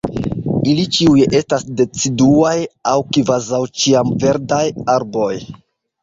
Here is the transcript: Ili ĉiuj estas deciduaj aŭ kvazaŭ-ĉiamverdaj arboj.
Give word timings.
Ili 0.69 0.83
ĉiuj 0.95 1.25
estas 1.39 1.65
deciduaj 1.81 2.53
aŭ 2.91 2.93
kvazaŭ-ĉiamverdaj 3.17 4.63
arboj. 4.95 5.29